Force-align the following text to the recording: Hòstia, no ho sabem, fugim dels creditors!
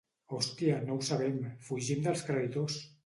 Hòstia, 0.35 0.77
no 0.87 0.95
ho 1.01 1.05
sabem, 1.09 1.37
fugim 1.67 2.03
dels 2.09 2.25
creditors! 2.31 2.81